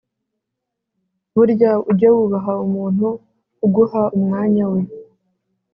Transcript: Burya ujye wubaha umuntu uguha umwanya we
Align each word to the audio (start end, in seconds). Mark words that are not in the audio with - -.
Burya 1.33 1.71
ujye 1.89 2.09
wubaha 2.15 2.53
umuntu 2.67 3.07
uguha 3.65 4.03
umwanya 4.17 4.65
we 4.73 4.81